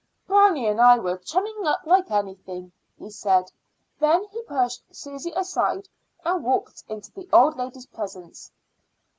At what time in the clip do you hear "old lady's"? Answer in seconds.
7.31-7.85